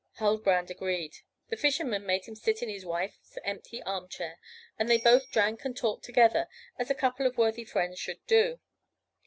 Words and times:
Huldbrand 0.17 0.71
agreed; 0.71 1.17
the 1.49 1.55
Fisherman 1.55 2.07
made 2.07 2.25
him 2.25 2.33
sit 2.35 2.63
in 2.63 2.69
his 2.69 2.83
wife's 2.83 3.37
empty 3.43 3.83
arm 3.83 4.09
chair, 4.09 4.39
and 4.79 4.89
they 4.89 4.97
both 4.97 5.29
drank 5.29 5.63
and 5.63 5.77
talked 5.77 6.03
together, 6.03 6.47
as 6.79 6.89
a 6.89 6.95
couple 6.95 7.27
of 7.27 7.37
worthy 7.37 7.63
friends 7.65 7.99
should 7.99 8.25
do. 8.25 8.59